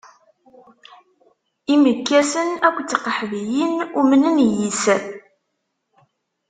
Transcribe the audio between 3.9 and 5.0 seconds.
umnen yes-s.